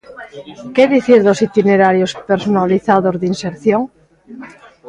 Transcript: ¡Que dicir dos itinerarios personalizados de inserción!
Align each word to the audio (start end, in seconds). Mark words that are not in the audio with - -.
¡Que 0.75 0.83
dicir 0.95 1.19
dos 1.27 1.39
itinerarios 1.47 2.11
personalizados 2.29 3.15
de 3.19 3.25
inserción! 3.33 3.81